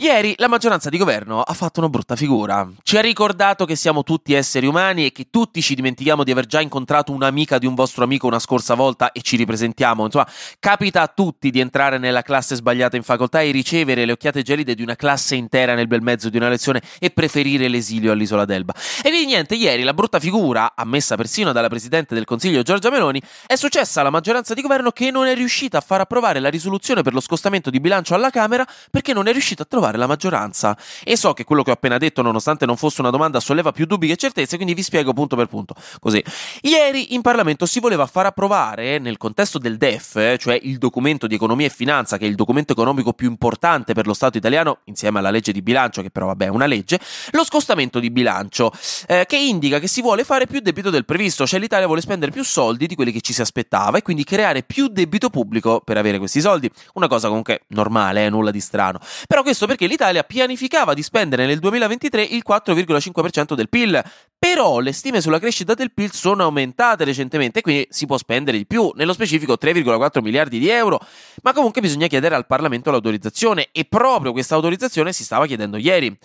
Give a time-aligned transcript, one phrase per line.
[0.00, 2.68] Ieri la maggioranza di governo ha fatto una brutta figura.
[2.84, 6.46] Ci ha ricordato che siamo tutti esseri umani e che tutti ci dimentichiamo di aver
[6.46, 10.04] già incontrato un'amica di un vostro amico una scorsa volta e ci ripresentiamo.
[10.04, 10.28] Insomma,
[10.60, 14.76] capita a tutti di entrare nella classe sbagliata in facoltà e ricevere le occhiate gelide
[14.76, 18.74] di una classe intera nel bel mezzo di una lezione e preferire l'esilio all'isola d'Elba.
[19.02, 23.20] E quindi niente, ieri la brutta figura, ammessa persino dalla Presidente del Consiglio Giorgia Meloni,
[23.44, 27.02] è successa alla maggioranza di governo che non è riuscita a far approvare la risoluzione
[27.02, 30.06] per lo scostamento di bilancio alla Camera perché non è riuscita a trovare trovare la
[30.06, 30.76] maggioranza.
[31.04, 33.86] E so che quello che ho appena detto, nonostante non fosse una domanda, solleva più
[33.86, 35.74] dubbi che certezze, quindi vi spiego punto per punto.
[36.00, 36.22] Così.
[36.62, 41.34] Ieri in Parlamento si voleva far approvare, nel contesto del DEF, cioè il documento di
[41.34, 45.18] economia e finanza, che è il documento economico più importante per lo Stato italiano, insieme
[45.18, 46.98] alla legge di bilancio, che però vabbè è una legge,
[47.30, 48.72] lo scostamento di bilancio,
[49.06, 52.32] eh, che indica che si vuole fare più debito del previsto, cioè l'Italia vuole spendere
[52.32, 55.96] più soldi di quelli che ci si aspettava e quindi creare più debito pubblico per
[55.96, 56.68] avere questi soldi.
[56.94, 58.98] Una cosa comunque normale, eh, nulla di strano.
[59.26, 64.02] Però questo perché perché l'Italia pianificava di spendere nel 2023 il 4,5% del PIL.
[64.36, 68.66] Però le stime sulla crescita del PIL sono aumentate recentemente, quindi si può spendere di
[68.66, 71.00] più, nello specifico 3,4 miliardi di euro.
[71.42, 76.16] Ma comunque bisogna chiedere al Parlamento l'autorizzazione e proprio questa autorizzazione si stava chiedendo ieri.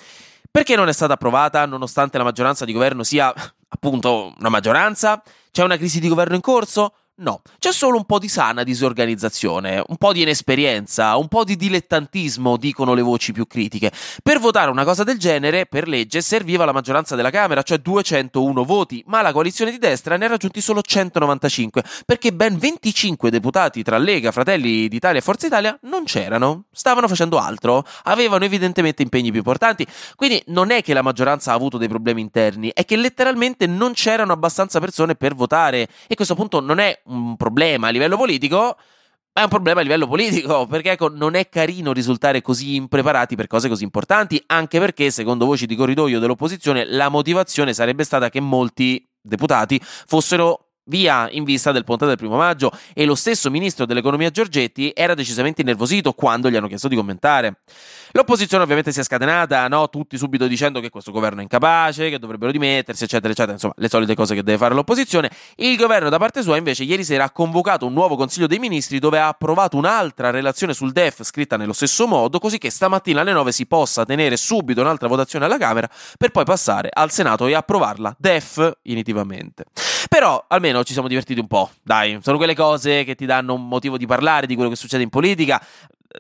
[0.50, 3.31] Perché non è stata approvata nonostante la maggioranza di governo sia
[3.68, 5.22] appunto una maggioranza?
[5.52, 6.94] C'è una crisi di governo in corso?
[7.17, 11.56] No, c'è solo un po' di sana disorganizzazione, un po' di inesperienza, un po' di
[11.56, 13.92] dilettantismo, dicono le voci più critiche.
[14.23, 18.64] Per votare una cosa del genere, per legge, serviva la maggioranza della Camera, cioè 201
[18.64, 23.84] voti, ma la coalizione di destra ne ha raggiunti solo 195, perché ben 25 deputati
[23.84, 29.30] tra Lega, Fratelli d'Italia e Forza Italia non c'erano, stavano facendo altro, avevano evidentemente impegni
[29.30, 32.95] più importanti, quindi non è che la maggioranza ha avuto dei problemi interni, è che
[32.95, 37.92] letteralmente non c'erano abbastanza persone per votare e questo punto non è un problema a
[37.92, 38.78] livello politico,
[39.34, 43.36] ma è un problema a livello politico, perché ecco, non è carino risultare così impreparati
[43.36, 48.30] per cose così importanti, anche perché, secondo voci di corridoio dell'opposizione, la motivazione sarebbe stata
[48.30, 53.49] che molti deputati fossero via in vista del ponte del primo maggio e lo stesso
[53.49, 57.61] ministro dell'economia Giorgetti era decisamente innervosito quando gli hanno chiesto di commentare.
[58.11, 59.89] L'opposizione ovviamente si è scatenata, no?
[59.89, 63.89] tutti subito dicendo che questo governo è incapace, che dovrebbero dimettersi, eccetera, eccetera, insomma, le
[63.89, 65.31] solite cose che deve fare l'opposizione.
[65.55, 69.00] Il governo da parte sua invece ieri sera ha convocato un nuovo Consiglio dei Ministri
[69.00, 73.33] dove ha approvato un'altra relazione sul DEF scritta nello stesso modo, così che stamattina alle
[73.33, 77.55] 9 si possa tenere subito un'altra votazione alla Camera per poi passare al Senato e
[77.55, 79.65] approvarla definitivamente.
[80.23, 83.67] Però almeno ci siamo divertiti un po', dai, sono quelle cose che ti danno un
[83.67, 85.61] motivo di parlare di quello che succede in politica.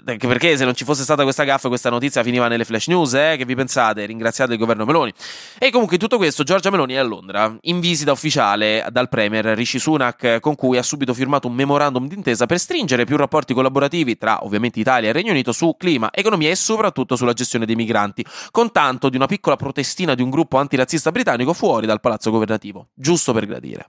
[0.05, 3.13] Anche perché se non ci fosse stata questa gaffa, questa notizia finiva nelle flash news,
[3.13, 3.35] eh?
[3.37, 4.03] Che vi pensate?
[4.07, 5.13] Ringraziate il governo Meloni.
[5.59, 9.45] E comunque in tutto questo, Giorgia Meloni è a Londra, in visita ufficiale dal Premier
[9.45, 14.17] Rishi Sunak, con cui ha subito firmato un memorandum d'intesa per stringere più rapporti collaborativi
[14.17, 18.25] tra ovviamente Italia e Regno Unito su clima, economia e soprattutto sulla gestione dei migranti,
[18.49, 22.87] con tanto di una piccola protestina di un gruppo antirazzista britannico fuori dal palazzo governativo.
[22.95, 23.87] Giusto per gradire.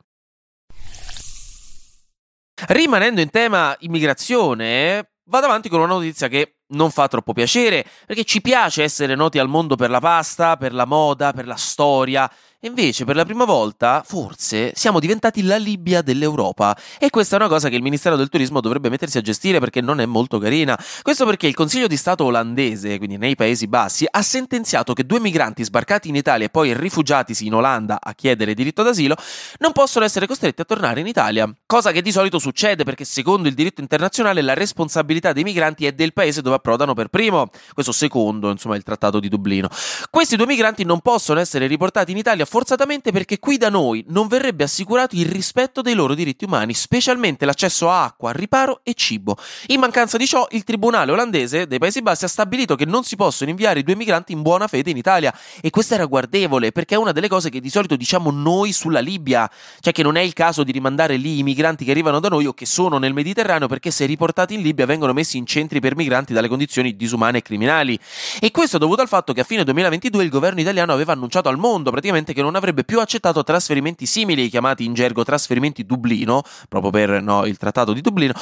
[2.67, 8.25] Rimanendo in tema immigrazione, vado avanti con una notizia che non fa troppo piacere, perché
[8.25, 12.31] ci piace essere noti al mondo per la pasta, per la moda, per la storia,
[12.67, 16.77] invece per la prima volta, forse, siamo diventati la Libia dell'Europa.
[16.99, 19.81] E questa è una cosa che il Ministero del Turismo dovrebbe mettersi a gestire perché
[19.81, 20.79] non è molto carina.
[21.03, 25.21] Questo perché il Consiglio di Stato olandese, quindi nei Paesi Bassi, ha sentenziato che due
[25.21, 29.17] migranti sbarcati in Italia e poi rifugiatisi in Olanda a chiedere diritto d'asilo
[29.59, 31.51] non possono essere costretti a tornare in Italia.
[31.67, 35.93] Cosa che di solito succede perché secondo il diritto internazionale la responsabilità dei migranti è
[35.93, 37.51] del paese dove approdano per primo.
[37.75, 39.69] Questo secondo, insomma, il Trattato di Dublino.
[40.09, 44.29] Questi due migranti non possono essere riportati in Italia forzatamente perché qui da noi non
[44.29, 49.37] verrebbe assicurato il rispetto dei loro diritti umani, specialmente l'accesso a acqua, riparo e cibo.
[49.67, 53.17] In mancanza di ciò, il tribunale olandese dei Paesi Bassi ha stabilito che non si
[53.17, 56.95] possono inviare i due migranti in buona fede in Italia e questo è ragguardevole perché
[56.95, 59.51] è una delle cose che di solito diciamo noi sulla Libia,
[59.81, 62.47] cioè che non è il caso di rimandare lì i migranti che arrivano da noi
[62.47, 65.95] o che sono nel Mediterraneo perché se riportati in Libia vengono messi in centri per
[65.95, 67.99] migranti dalle condizioni disumane e criminali.
[68.41, 71.49] E questo è dovuto al fatto che a fine 2022 il governo italiano aveva annunciato
[71.49, 76.43] al mondo praticamente che non avrebbe più accettato trasferimenti simili, chiamati in gergo trasferimenti Dublino,
[76.69, 78.33] proprio per no, il trattato di Dublino,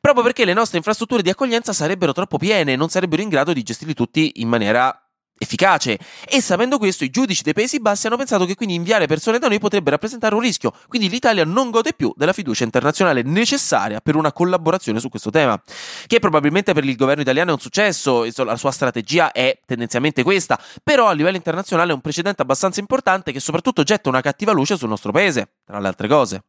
[0.00, 3.52] proprio perché le nostre infrastrutture di accoglienza sarebbero troppo piene e non sarebbero in grado
[3.52, 5.07] di gestirli tutti in maniera
[5.38, 5.98] efficace.
[6.26, 9.48] E sapendo questo, i giudici dei Paesi Bassi hanno pensato che quindi inviare persone da
[9.48, 10.72] noi potrebbe rappresentare un rischio.
[10.88, 15.60] Quindi l'Italia non gode più della fiducia internazionale necessaria per una collaborazione su questo tema.
[16.06, 20.60] Che probabilmente per il governo italiano è un successo, la sua strategia è tendenzialmente questa,
[20.82, 24.76] però a livello internazionale è un precedente abbastanza importante che soprattutto getta una cattiva luce
[24.76, 26.42] sul nostro paese, tra le altre cose.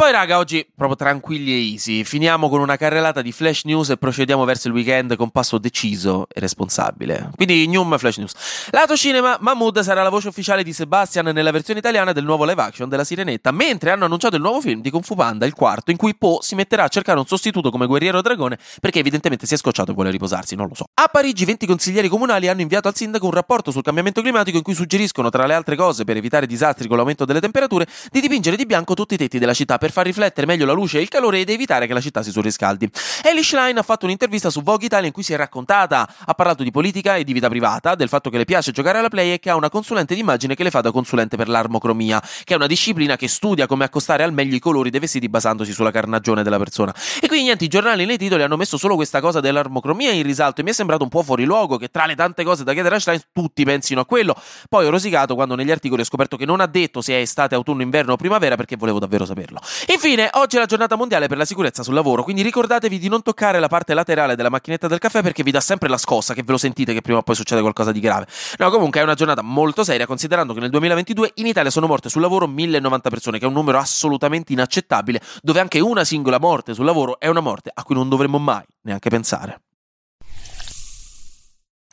[0.00, 2.04] Poi, raga, oggi proprio tranquilli e easy.
[2.04, 6.26] Finiamo con una carrellata di flash news e procediamo verso il weekend con passo deciso
[6.32, 7.28] e responsabile.
[7.36, 8.32] Quindi, Newm Flash News.
[8.70, 12.62] Lato cinema, Mahmood sarà la voce ufficiale di Sebastian nella versione italiana del nuovo live
[12.62, 15.90] action della Sirenetta, mentre hanno annunciato il nuovo film di Kung Fu Panda, il quarto,
[15.90, 19.52] in cui Po si metterà a cercare un sostituto come guerriero dragone perché evidentemente si
[19.52, 20.86] è scocciato e vuole riposarsi, non lo so.
[20.94, 24.62] A Parigi, 20 consiglieri comunali hanno inviato al sindaco un rapporto sul cambiamento climatico in
[24.62, 28.56] cui suggeriscono, tra le altre cose, per evitare disastri con l'aumento delle temperature, di dipingere
[28.56, 31.08] di bianco tutti i tetti della città per far riflettere meglio la luce e il
[31.08, 32.88] calore ed evitare che la città si surriscaldi.
[33.22, 36.62] Ellie Schlein ha fatto un'intervista su Vogue Italia in cui si è raccontata, ha parlato
[36.62, 39.38] di politica e di vita privata, del fatto che le piace giocare alla play e
[39.40, 42.66] che ha una consulente d'immagine che le fa da consulente per l'armocromia, che è una
[42.66, 46.58] disciplina che studia come accostare al meglio i colori dei vestiti basandosi sulla carnagione della
[46.58, 46.94] persona.
[47.20, 50.60] E quindi niente, i giornali nei titoli hanno messo solo questa cosa dell'armocromia in risalto
[50.60, 52.94] e mi è sembrato un po' fuori luogo che tra le tante cose da chiedere
[52.94, 54.34] a Schlein tutti pensino a quello.
[54.68, 57.54] Poi ho rosicato quando negli articoli ho scoperto che non ha detto se è estate,
[57.54, 59.60] autunno, inverno o primavera perché volevo davvero saperlo.
[59.92, 63.22] Infine, oggi è la giornata mondiale per la sicurezza sul lavoro, quindi ricordatevi di non
[63.22, 66.42] toccare la parte laterale della macchinetta del caffè perché vi dà sempre la scossa che
[66.42, 68.26] ve lo sentite che prima o poi succede qualcosa di grave.
[68.58, 72.08] No, comunque è una giornata molto seria considerando che nel 2022 in Italia sono morte
[72.08, 76.74] sul lavoro 1090 persone, che è un numero assolutamente inaccettabile, dove anche una singola morte
[76.74, 79.60] sul lavoro è una morte a cui non dovremmo mai neanche pensare.